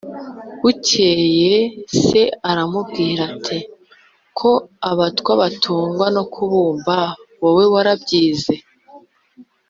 Bukeye 0.61 1.53
se 2.05 2.21
aramubwira 2.49 3.21
ati: 3.33 3.57
"Ko 4.37 4.51
abatwa 4.91 5.31
batungwa 5.41 6.05
no 6.15 6.23
kubumba 6.33 6.97
wowe 7.41 7.65
wabyize 7.73 8.55